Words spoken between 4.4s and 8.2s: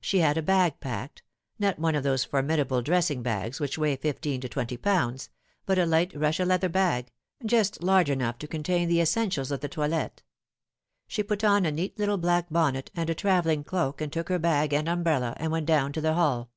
to twenty pounds but a light Russia leather bag, just large